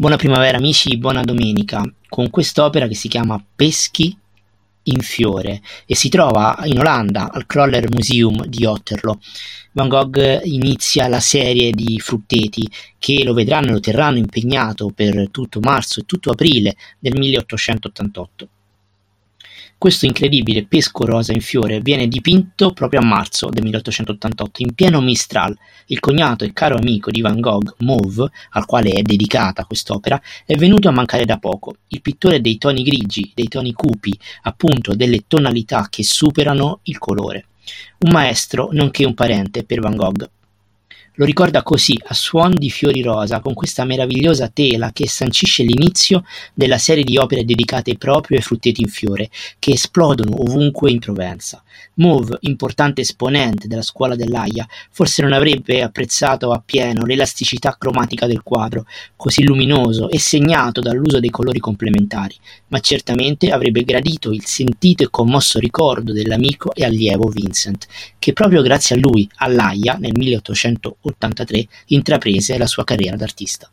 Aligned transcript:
Buona 0.00 0.14
primavera 0.14 0.58
amici, 0.58 0.96
buona 0.96 1.22
domenica, 1.22 1.82
con 2.08 2.30
quest'opera 2.30 2.86
che 2.86 2.94
si 2.94 3.08
chiama 3.08 3.44
Peschi 3.56 4.16
in 4.84 5.00
fiore 5.00 5.60
e 5.86 5.96
si 5.96 6.08
trova 6.08 6.56
in 6.66 6.78
Olanda 6.78 7.32
al 7.32 7.46
Kroller 7.46 7.90
Museum 7.90 8.46
di 8.46 8.64
Otterlo. 8.64 9.18
Van 9.72 9.88
Gogh 9.88 10.42
inizia 10.44 11.08
la 11.08 11.18
serie 11.18 11.72
di 11.72 11.98
frutteti 11.98 12.64
che 12.96 13.24
lo 13.24 13.34
vedranno 13.34 13.70
e 13.70 13.72
lo 13.72 13.80
terranno 13.80 14.18
impegnato 14.18 14.92
per 14.94 15.30
tutto 15.32 15.58
marzo 15.58 15.98
e 15.98 16.04
tutto 16.06 16.30
aprile 16.30 16.76
del 17.00 17.18
1888. 17.18 18.48
Questo 19.78 20.06
incredibile 20.06 20.66
pesco 20.66 21.04
rosa 21.04 21.32
in 21.32 21.40
fiore 21.40 21.80
viene 21.80 22.08
dipinto 22.08 22.72
proprio 22.72 22.98
a 22.98 23.04
marzo 23.04 23.48
del 23.48 23.62
1888, 23.62 24.62
in 24.62 24.74
pieno 24.74 25.00
Mistral. 25.00 25.56
Il 25.86 26.00
cognato 26.00 26.44
e 26.44 26.52
caro 26.52 26.76
amico 26.76 27.12
di 27.12 27.20
Van 27.20 27.38
Gogh, 27.38 27.76
Mauve, 27.78 28.28
al 28.50 28.66
quale 28.66 28.90
è 28.90 29.02
dedicata 29.02 29.64
quest'opera, 29.66 30.20
è 30.44 30.56
venuto 30.56 30.88
a 30.88 30.90
mancare 30.90 31.24
da 31.24 31.38
poco. 31.38 31.76
Il 31.86 32.02
pittore 32.02 32.40
dei 32.40 32.58
toni 32.58 32.82
grigi, 32.82 33.30
dei 33.32 33.46
toni 33.46 33.72
cupi, 33.72 34.18
appunto 34.42 34.96
delle 34.96 35.26
tonalità 35.28 35.86
che 35.88 36.02
superano 36.02 36.80
il 36.82 36.98
colore. 36.98 37.46
Un 37.98 38.10
maestro, 38.10 38.70
nonché 38.72 39.04
un 39.04 39.14
parente 39.14 39.62
per 39.62 39.78
Van 39.78 39.94
Gogh. 39.94 40.28
Lo 41.18 41.24
ricorda 41.24 41.64
così, 41.64 41.98
a 42.06 42.14
suon 42.14 42.54
di 42.54 42.70
fiori 42.70 43.02
rosa, 43.02 43.40
con 43.40 43.52
questa 43.52 43.84
meravigliosa 43.84 44.46
tela 44.54 44.92
che 44.92 45.08
sancisce 45.08 45.64
l'inizio 45.64 46.22
della 46.54 46.78
serie 46.78 47.02
di 47.02 47.18
opere 47.18 47.44
dedicate 47.44 47.96
proprio 47.96 48.36
ai 48.36 48.44
frutteti 48.44 48.82
in 48.82 48.88
fiore, 48.88 49.28
che 49.58 49.72
esplodono 49.72 50.40
ovunque 50.40 50.92
in 50.92 51.00
Provenza. 51.00 51.60
Mauve, 51.94 52.38
importante 52.42 53.00
esponente 53.00 53.66
della 53.66 53.82
scuola 53.82 54.14
dell'Aia, 54.14 54.64
forse 54.90 55.22
non 55.22 55.32
avrebbe 55.32 55.82
apprezzato 55.82 56.52
appieno 56.52 57.04
l'elasticità 57.04 57.74
cromatica 57.76 58.28
del 58.28 58.42
quadro, 58.44 58.86
così 59.16 59.42
luminoso 59.42 60.08
e 60.08 60.20
segnato 60.20 60.80
dall'uso 60.80 61.18
dei 61.18 61.30
colori 61.30 61.58
complementari, 61.58 62.36
ma 62.68 62.78
certamente 62.78 63.50
avrebbe 63.50 63.82
gradito 63.82 64.30
il 64.30 64.44
sentito 64.44 65.02
e 65.02 65.10
commosso 65.10 65.58
ricordo 65.58 66.12
dell'amico 66.12 66.72
e 66.72 66.84
allievo 66.84 67.28
Vincent, 67.28 67.88
che 68.20 68.32
proprio 68.32 68.62
grazie 68.62 68.94
a 68.94 68.98
lui, 69.00 69.28
all'Aia, 69.36 69.96
nel 69.98 70.12
1880, 70.14 71.07
1983 71.08 71.68
intraprese 71.86 72.58
la 72.58 72.66
sua 72.66 72.84
carriera 72.84 73.16
d'artista. 73.16 73.70